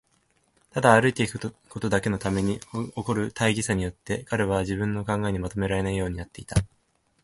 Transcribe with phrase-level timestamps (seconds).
[0.71, 6.55] ただ歩いていくことだけのために起こる大儀さによって、彼は自分の考えをまとめられないようになっていた。